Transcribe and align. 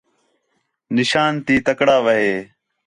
نشان 0.95 1.33
تی 1.45 1.55
تکڑا 1.65 1.97
وہے 2.05 2.29